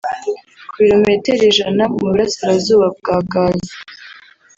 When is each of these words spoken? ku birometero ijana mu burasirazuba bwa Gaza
ku 0.71 0.75
birometero 0.81 1.43
ijana 1.51 1.83
mu 1.91 1.99
burasirazuba 2.11 2.87
bwa 2.97 3.15
Gaza 3.31 3.75